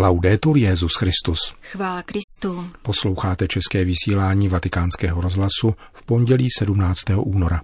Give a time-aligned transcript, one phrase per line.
[0.00, 1.54] Laudetur Jezus Christus.
[1.62, 2.70] Chvála Kristu.
[2.82, 7.02] Posloucháte české vysílání Vatikánského rozhlasu v pondělí 17.
[7.16, 7.60] února.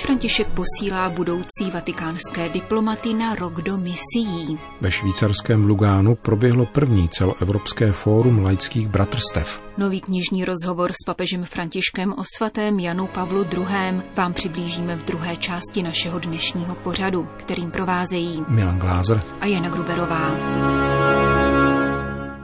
[0.00, 4.58] Papež František posílá budoucí vatikánské diplomaty na rok do misií.
[4.80, 9.62] Ve švýcarském Lugánu proběhlo první celoevropské fórum laických bratrstev.
[9.78, 14.02] Nový knižní rozhovor s papežem Františkem o svatém Janu Pavlu II.
[14.16, 20.30] vám přiblížíme v druhé části našeho dnešního pořadu, kterým provázejí Milan Glázer a Jana Gruberová.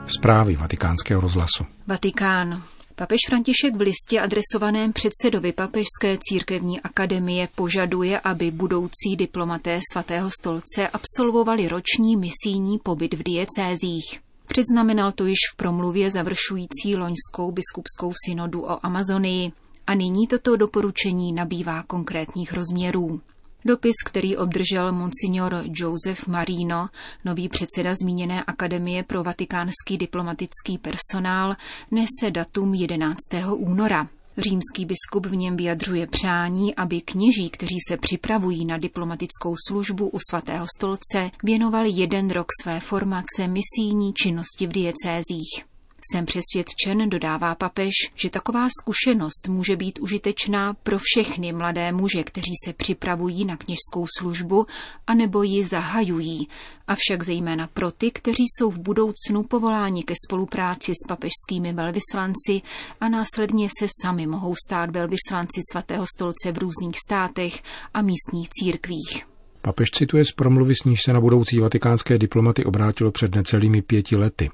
[0.05, 1.65] Zprávy vatikánského rozhlasu.
[1.87, 2.61] Vatikán.
[2.99, 10.87] Papež František v listě adresovaném předsedovi Papežské církevní akademie požaduje, aby budoucí diplomaté svatého stolce
[10.87, 14.19] absolvovali roční misijní pobyt v diecézích.
[14.47, 19.51] Předznamenal to již v promluvě završující loňskou biskupskou synodu o Amazonii
[19.87, 23.21] a nyní toto doporučení nabývá konkrétních rozměrů.
[23.67, 26.89] Dopis, který obdržel monsignor Joseph Marino,
[27.25, 31.55] nový předseda zmíněné Akademie pro vatikánský diplomatický personál,
[31.91, 33.17] nese datum 11.
[33.55, 34.07] února.
[34.37, 40.19] Římský biskup v něm vyjadřuje přání, aby kněží, kteří se připravují na diplomatickou službu u
[40.29, 45.76] svatého stolce, věnovali jeden rok své formace misijní činnosti v diecézích.
[46.11, 52.51] Jsem přesvědčen, dodává papež, že taková zkušenost může být užitečná pro všechny mladé muže, kteří
[52.65, 54.65] se připravují na kněžskou službu
[55.07, 56.47] anebo ji zahajují,
[56.87, 62.61] avšak zejména pro ty, kteří jsou v budoucnu povoláni ke spolupráci s papežskými velvyslanci
[63.01, 67.63] a následně se sami mohou stát velvyslanci svatého stolce v různých státech
[67.93, 69.25] a místních církvích.
[69.61, 74.15] Papež cituje z promluvy, s níž se na budoucí vatikánské diplomaty obrátilo před necelými pěti
[74.15, 74.49] lety.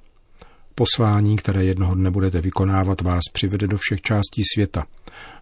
[0.75, 4.85] Poslání, které jednoho dne budete vykonávat, vás přivede do všech částí světa.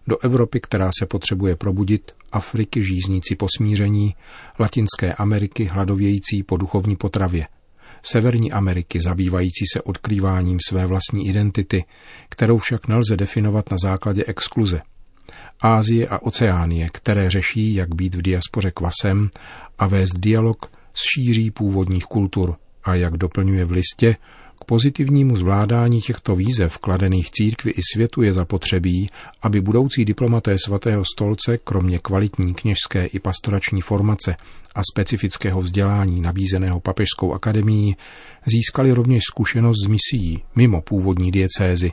[0.06, 4.14] Do Evropy, která se potřebuje probudit, Afriky žíznící po smíření,
[4.58, 7.46] Latinské Ameriky hladovějící po duchovní potravě,
[8.02, 11.84] Severní Ameriky zabývající se odkrýváním své vlastní identity,
[12.28, 14.80] kterou však nelze definovat na základě exkluze.
[15.60, 19.30] Ázie a Oceánie, které řeší, jak být v diaspoře kvasem
[19.78, 24.16] a vést dialog s šíří původních kultur a jak doplňuje v listě,
[24.72, 29.10] pozitivnímu zvládání těchto výzev kladených církvi i světu je zapotřebí,
[29.42, 34.36] aby budoucí diplomaté svatého stolce, kromě kvalitní kněžské i pastorační formace
[34.74, 37.96] a specifického vzdělání nabízeného papežskou akademií,
[38.46, 41.92] získali rovněž zkušenost z misií mimo původní diecézy,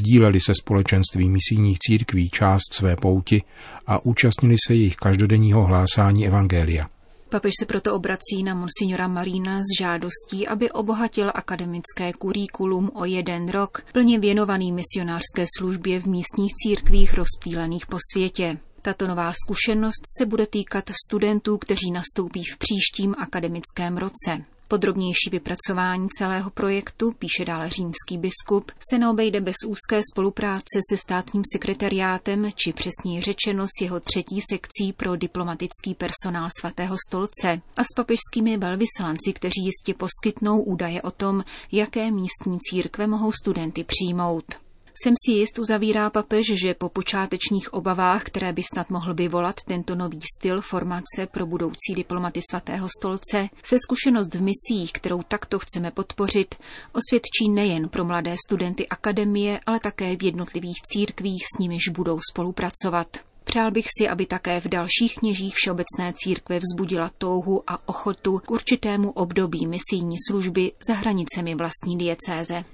[0.00, 3.42] sdíleli se společenství misijních církví část své pouti
[3.86, 6.95] a účastnili se jejich každodenního hlásání evangelia.
[7.28, 13.48] Papež se proto obrací na monsignora Marína s žádostí, aby obohatil akademické kurikulum o jeden
[13.48, 18.58] rok, plně věnovaný misionářské službě v místních církvích rozptýlených po světě.
[18.82, 24.44] Tato nová zkušenost se bude týkat studentů, kteří nastoupí v příštím akademickém roce.
[24.68, 31.42] Podrobnější vypracování celého projektu, píše dále římský biskup, se neobejde bez úzké spolupráce se státním
[31.52, 37.94] sekretariátem, či přesněji řečeno s jeho třetí sekcí pro diplomatický personál svatého stolce a s
[37.96, 44.65] papežskými velvyslanci, kteří jistě poskytnou údaje o tom, jaké místní církve mohou studenty přijmout.
[45.02, 49.94] Jsem si jist, uzavírá papež, že po počátečních obavách, které by snad mohl vyvolat tento
[49.94, 55.90] nový styl formace pro budoucí diplomaty svatého stolce, se zkušenost v misích, kterou takto chceme
[55.90, 56.54] podpořit,
[56.92, 63.16] osvědčí nejen pro mladé studenty akademie, ale také v jednotlivých církvích, s nimiž budou spolupracovat.
[63.44, 68.50] Přál bych si, aby také v dalších kněžích Všeobecné církve vzbudila touhu a ochotu k
[68.50, 72.64] určitému období misijní služby za hranicemi vlastní diecéze.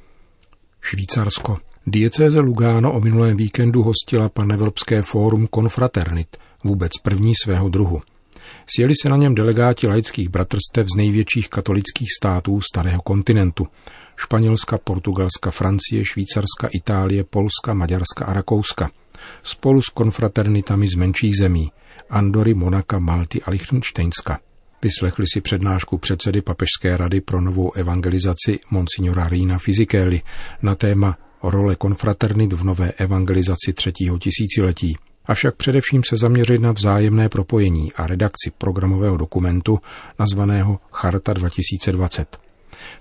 [0.81, 1.72] Švýcarsko.
[1.87, 8.03] Diecéze Lugano o minulém víkendu hostila panevropské fórum Confraternit, vůbec první svého druhu.
[8.67, 13.67] Sjeli se na něm delegáti laických bratrstev z největších katolických států starého kontinentu.
[14.17, 18.91] Španělska, Portugalska, Francie, Švýcarska, Itálie, Polska, Maďarska a Rakouska.
[19.43, 21.73] Spolu s konfraternitami z menších zemí
[22.11, 24.39] Andory, Monaka, Malty a Lichtensteinska.
[24.83, 30.23] Vyslechli si přednášku předsedy Papežské rady pro novou evangelizaci Monsignora Rina Fizikeli
[30.63, 34.97] na téma role konfraternit v nové evangelizaci třetího tisíciletí.
[35.27, 39.79] Avšak především se zaměřit na vzájemné propojení a redakci programového dokumentu
[40.19, 42.39] nazvaného Charta 2020.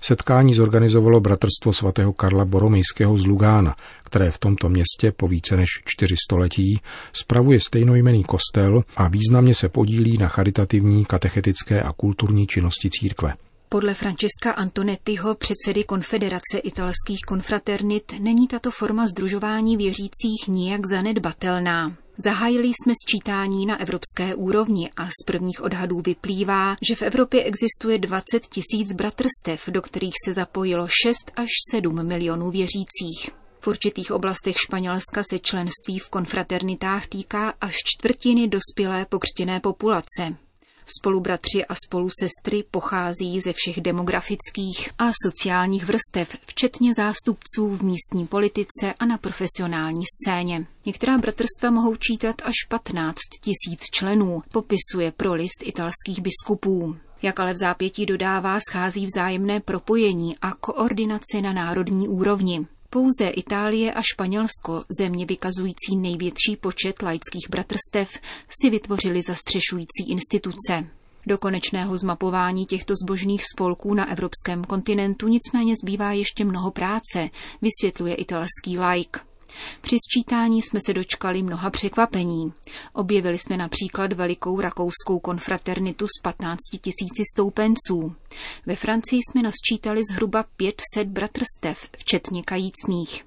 [0.00, 5.68] Setkání zorganizovalo Bratrstvo svatého Karla Boromejského z Lugána, které v tomto městě po více než
[5.84, 6.80] čtyři století
[7.12, 13.34] spravuje stejnojmený kostel a významně se podílí na charitativní, katechetické a kulturní činnosti církve.
[13.72, 21.96] Podle Francesca Antonettiho, předsedy Konfederace italských konfraternit, není tato forma združování věřících nijak zanedbatelná.
[22.18, 27.98] Zahájili jsme sčítání na evropské úrovni a z prvních odhadů vyplývá, že v Evropě existuje
[27.98, 33.30] 20 tisíc bratrstev, do kterých se zapojilo 6 až 7 milionů věřících.
[33.60, 40.36] V určitých oblastech Španělska se členství v konfraternitách týká až čtvrtiny dospělé pokřtěné populace.
[41.00, 48.94] Spolubratři a spolusestry pochází ze všech demografických a sociálních vrstev, včetně zástupců v místní politice
[48.98, 50.66] a na profesionální scéně.
[50.86, 56.96] Některá bratrstva mohou čítat až 15 tisíc členů, popisuje pro list italských biskupů.
[57.22, 62.66] Jak ale v zápětí dodává, schází vzájemné propojení a koordinace na národní úrovni.
[62.92, 68.18] Pouze Itálie a Španělsko, země vykazující největší počet laických bratrstev,
[68.60, 70.84] si vytvořili zastřešující instituce.
[71.26, 77.30] Do konečného zmapování těchto zbožných spolků na evropském kontinentu nicméně zbývá ještě mnoho práce,
[77.62, 79.31] vysvětluje italský laik.
[79.80, 82.52] Při sčítání jsme se dočkali mnoha překvapení.
[82.92, 88.14] Objevili jsme například velikou rakouskou konfraternitu s 15 tisíci stoupenců.
[88.66, 93.24] Ve Francii jsme nasčítali zhruba 500 bratrstev, včetně kajícných.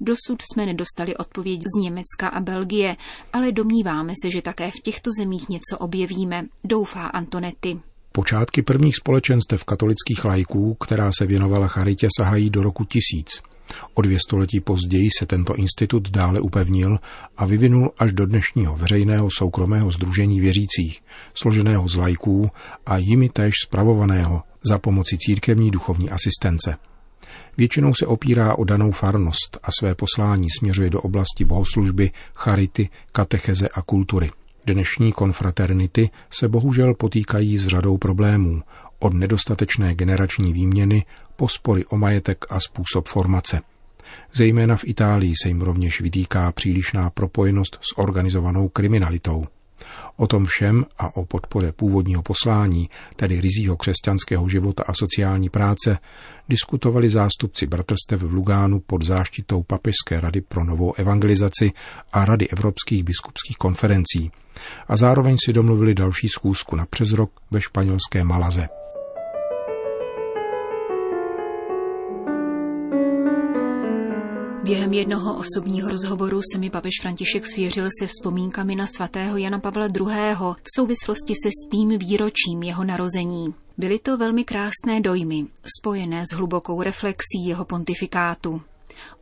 [0.00, 2.96] Dosud jsme nedostali odpověď z Německa a Belgie,
[3.32, 7.80] ale domníváme se, že také v těchto zemích něco objevíme, doufá Antonetti.
[8.12, 13.42] Počátky prvních společenstev katolických lajků, která se věnovala charitě, sahají do roku tisíc.
[13.94, 16.98] O dvě století později se tento institut dále upevnil
[17.36, 21.02] a vyvinul až do dnešního veřejného soukromého združení věřících,
[21.34, 22.50] složeného z lajků
[22.86, 26.76] a jimi též spravovaného za pomoci církevní duchovní asistence.
[27.58, 33.68] Většinou se opírá o danou farnost a své poslání směřuje do oblasti bohoslužby, charity, katecheze
[33.68, 34.30] a kultury.
[34.66, 38.62] Dnešní konfraternity se bohužel potýkají s řadou problémů,
[38.98, 41.04] od nedostatečné generační výměny
[41.36, 43.60] po spory o majetek a způsob formace.
[44.34, 49.44] Zejména v Itálii se jim rovněž vytýká přílišná propojenost s organizovanou kriminalitou.
[50.16, 55.98] O tom všem a o podpore původního poslání, tedy rizího křesťanského života a sociální práce,
[56.48, 61.72] diskutovali zástupci bratrstev v Lugánu pod záštitou Papežské rady pro novou evangelizaci
[62.12, 64.30] a Rady evropských biskupských konferencí
[64.88, 68.68] a zároveň si domluvili další schůzku na přes rok ve španělské Malaze.
[74.66, 79.86] Během jednoho osobního rozhovoru se mi papež František svěřil se vzpomínkami na svatého Jana Pavla
[79.86, 80.34] II.
[80.62, 83.54] v souvislosti se s tím výročím jeho narození.
[83.78, 85.46] Byly to velmi krásné dojmy,
[85.78, 88.62] spojené s hlubokou reflexí jeho pontifikátu.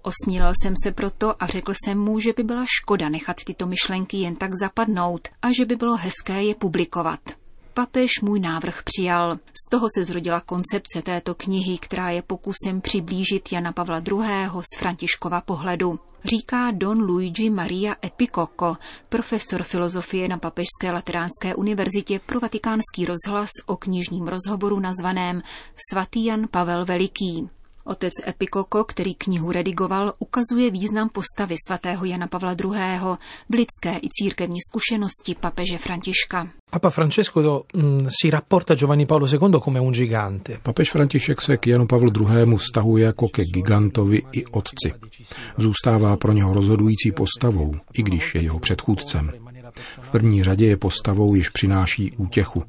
[0.03, 4.17] Osmílel jsem se proto a řekl jsem mu, že by byla škoda nechat tyto myšlenky
[4.17, 7.21] jen tak zapadnout a že by bylo hezké je publikovat.
[7.75, 9.37] Papež můj návrh přijal.
[9.37, 14.51] Z toho se zrodila koncepce této knihy, která je pokusem přiblížit Jana Pavla II.
[14.75, 15.99] z Františkova pohledu.
[16.25, 18.77] Říká Don Luigi Maria Epicoco,
[19.09, 25.43] profesor filozofie na Papežské lateránské univerzitě pro vatikánský rozhlas o knižním rozhovoru nazvaném
[25.91, 27.49] Svatý Jan Pavel Veliký.
[27.87, 32.71] Otec Epikoko, který knihu redigoval, ukazuje význam postavy svatého Jana Pavla II.
[33.49, 36.49] v lidské i církevní zkušenosti papeže Františka.
[36.71, 40.59] Papa Francesco do, mm, si rapporta Giovanni Paolo II come un gigante.
[40.63, 42.57] Papež František se k Janu Pavlu II.
[42.57, 44.93] vztahuje jako ke gigantovi i otci.
[45.59, 49.44] Zůstává pro něho rozhodující postavou, i když je jeho předchůdcem.
[50.01, 52.63] V první řadě je postavou, již přináší útěchu,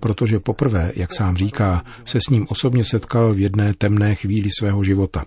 [0.00, 4.84] protože poprvé, jak sám říká, se s ním osobně setkal v jedné temné chvíli svého
[4.84, 5.24] života.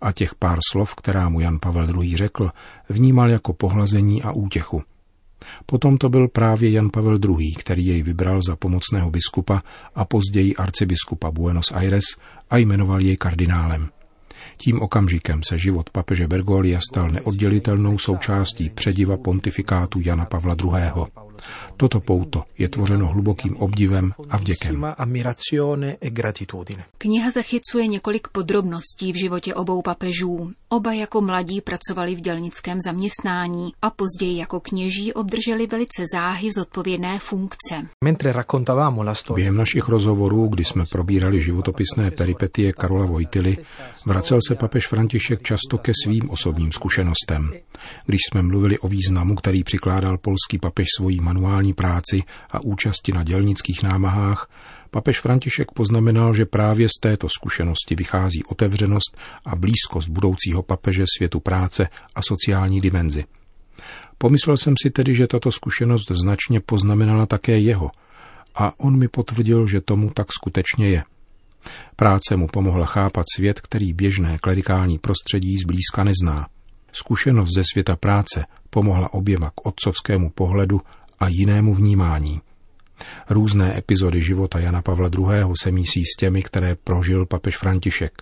[0.00, 2.16] A těch pár slov, která mu Jan Pavel II.
[2.16, 2.50] řekl,
[2.88, 4.82] vnímal jako pohlazení a útěchu.
[5.66, 9.62] Potom to byl právě Jan Pavel II., který jej vybral za pomocného biskupa
[9.94, 12.04] a později arcibiskupa Buenos Aires
[12.50, 13.88] a jmenoval jej kardinálem.
[14.56, 21.06] Tím okamžikem se život papeže Bergolia stal neoddělitelnou součástí přediva pontifikátu Jana Pavla II.
[21.76, 24.86] Toto pouto je tvořeno hlubokým obdivem a vděkem.
[26.00, 26.10] E
[26.98, 30.52] Kniha zachycuje několik podrobností v životě obou papežů.
[30.72, 37.18] Oba jako mladí pracovali v dělnickém zaměstnání a později jako kněží obdrželi velice záhy zodpovědné
[37.18, 37.86] funkce.
[39.34, 43.58] Během našich rozhovorů, kdy jsme probírali životopisné peripetie Karola Vojtily,
[44.06, 47.52] vracel se papež František často ke svým osobním zkušenostem.
[48.06, 53.22] Když jsme mluvili o významu, který přikládal polský papež svojí manuální práci a účasti na
[53.22, 54.48] dělnických námahách,
[54.92, 61.40] papež František poznamenal, že právě z této zkušenosti vychází otevřenost a blízkost budoucího papeže světu
[61.40, 63.24] práce a sociální dimenzi.
[64.18, 67.90] Pomyslel jsem si tedy, že tato zkušenost značně poznamenala také jeho
[68.54, 71.04] a on mi potvrdil, že tomu tak skutečně je.
[71.96, 76.46] Práce mu pomohla chápat svět, který běžné klerikální prostředí zblízka nezná.
[76.92, 80.80] Zkušenost ze světa práce pomohla oběma k otcovskému pohledu
[81.18, 82.40] a jinému vnímání.
[83.30, 85.52] Různé epizody života Jana Pavla II.
[85.62, 88.12] se mísí s těmi, které prožil papež František.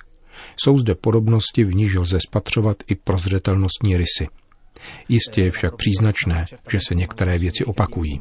[0.57, 4.29] Jsou zde podobnosti, v níž lze spatřovat i prozřetelnostní rysy–
[5.09, 8.21] Jistě je však příznačné, že se některé věci opakují.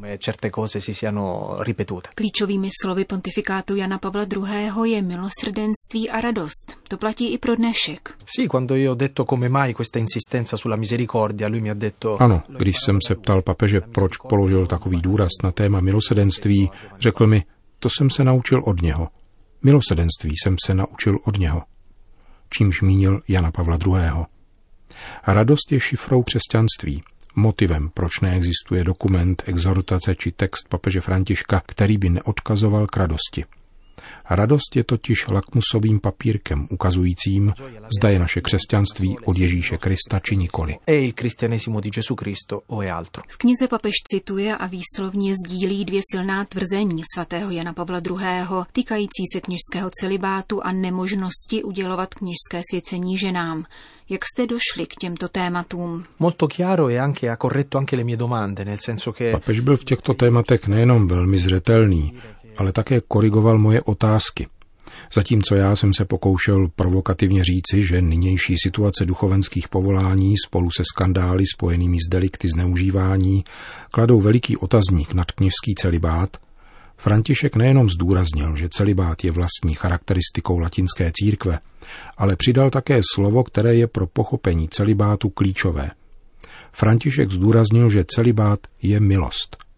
[2.14, 4.92] Klíčovými slovy pontifikátu Jana Pavla II.
[4.92, 6.76] je milosrdenství a radost.
[6.88, 8.14] To platí i pro dnešek.
[12.20, 17.44] Ano, když jsem se ptal papeže, proč položil takový důraz na téma milosrdenství, řekl mi,
[17.78, 19.08] to jsem se naučil od něho.
[19.62, 21.62] Milosrdenství jsem se naučil od něho.
[22.50, 24.24] Čímž mínil Jana Pavla II.
[25.26, 27.02] Radost je šifrou křesťanství,
[27.36, 33.44] motivem, proč neexistuje dokument, exhortace či text papeže Františka, který by neodkazoval k radosti.
[34.30, 37.52] Radost je totiž lakmusovým papírkem ukazujícím,
[37.98, 40.76] zda je naše křesťanství od Ježíše Krista či nikoli.
[43.28, 48.64] V knize papež cituje a výslovně sdílí dvě silná tvrzení svatého Jana Pavla II.
[48.72, 53.64] týkající se kněžského celibátu a nemožnosti udělovat kněžské svěcení ženám.
[54.10, 56.04] Jak jste došli k těmto tématům?
[59.32, 62.12] Papež byl v těchto tématech nejenom velmi zřetelný,
[62.56, 64.46] ale také korigoval moje otázky.
[65.14, 71.44] Zatímco já jsem se pokoušel provokativně říci, že nynější situace duchovenských povolání spolu se skandály
[71.54, 73.44] spojenými s delikty zneužívání
[73.90, 76.36] kladou veliký otazník nad kněžský celibát,
[76.96, 81.58] František nejenom zdůraznil, že celibát je vlastní charakteristikou latinské církve,
[82.18, 85.90] ale přidal také slovo, které je pro pochopení celibátu klíčové.
[86.72, 89.56] František zdůraznil, že celibát je milost–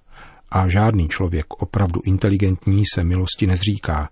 [0.53, 4.09] a žádný člověk opravdu inteligentní se milosti nezříká.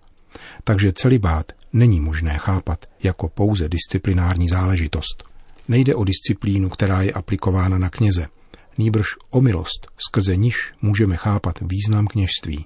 [0.63, 5.23] Takže celibát není možné chápat jako pouze disciplinární záležitost.
[5.67, 8.27] Nejde o disciplínu, která je aplikována na kněze,
[8.77, 12.65] nýbrž o milost, skrze niž můžeme chápat význam kněžství.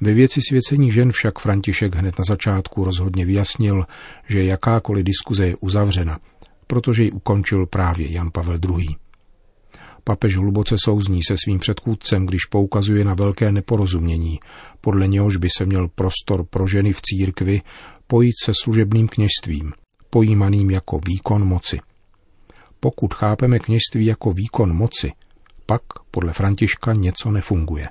[0.00, 3.86] Ve věci svěcení žen však František hned na začátku rozhodně vyjasnil,
[4.28, 6.18] že jakákoliv diskuze je uzavřena,
[6.66, 8.96] protože ji ukončil právě Jan Pavel II.
[10.10, 14.40] Papež hluboce souzní se svým předchůdcem, když poukazuje na velké neporozumění,
[14.80, 17.62] podle něhož by se měl prostor pro ženy v církvi
[18.06, 19.72] pojít se služebným kněžstvím,
[20.10, 21.80] pojímaným jako výkon moci.
[22.80, 25.12] Pokud chápeme kněžství jako výkon moci,
[25.66, 27.88] pak podle Františka něco nefunguje.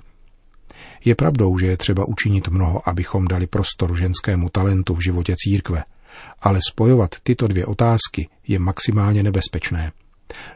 [1.05, 5.83] Je pravdou, že je třeba učinit mnoho, abychom dali prostor ženskému talentu v životě církve,
[6.41, 9.91] ale spojovat tyto dvě otázky je maximálně nebezpečné.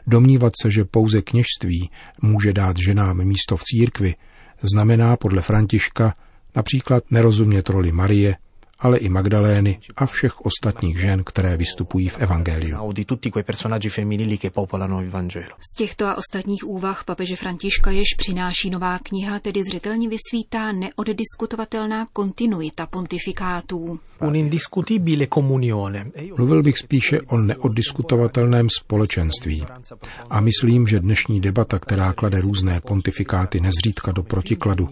[0.06, 1.90] Domnívat se, že pouze kněžství
[2.22, 4.14] může dát ženám místo v církvi,
[4.62, 6.14] znamená podle Františka
[6.56, 8.36] například nerozumět roli Marie,
[8.84, 12.92] ale i Magdalény a všech ostatních žen, které vystupují v Evangeliu.
[15.58, 22.06] Z těchto a ostatních úvah papeže Františka jež přináší nová kniha, tedy zřetelně vysvítá neoddiskutovatelná
[22.12, 24.00] kontinuita pontifikátů.
[26.36, 29.64] Mluvil bych spíše o neoddiskutovatelném společenství.
[30.30, 34.88] A myslím, že dnešní debata, která klade různé pontifikáty nezřídka do protikladu,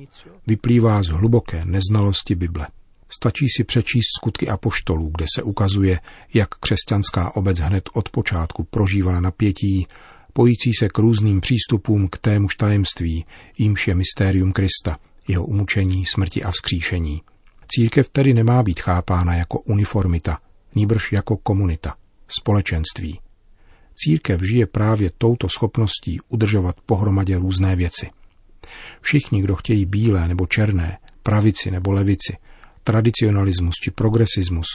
[0.47, 2.67] vyplývá z hluboké neznalosti Bible.
[3.15, 6.01] Stačí si přečíst skutky apoštolů, kde se ukazuje,
[6.35, 9.87] jak křesťanská obec hned od počátku prožívala napětí,
[10.33, 13.25] pojící se k různým přístupům k témuž tajemství,
[13.59, 17.23] jímž je mystérium Krista, jeho umučení, smrti a vzkříšení.
[17.69, 20.39] Církev tedy nemá být chápána jako uniformita,
[20.75, 21.95] nýbrž jako komunita,
[22.29, 23.21] společenství.
[23.95, 28.09] Církev žije právě touto schopností udržovat pohromadě různé věci.
[29.01, 32.37] Všichni, kdo chtějí bílé nebo černé, pravici nebo levici,
[32.85, 34.67] tradicionalismus či progresismus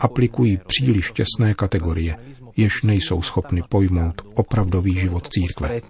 [0.00, 2.16] aplikují příliš těsné kategorie,
[2.56, 5.80] jež nejsou schopny pojmout opravdový život církve.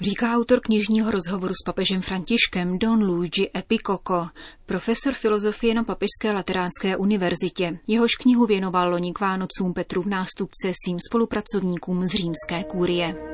[0.00, 4.28] Říká autor knižního rozhovoru s papežem Františkem Don Luigi Epicoco,
[4.66, 7.78] profesor filozofie na Papežské lateránské univerzitě.
[7.86, 13.33] Jehož knihu věnoval loni k Vánocům Petru v nástupce svým spolupracovníkům z římské kůrie.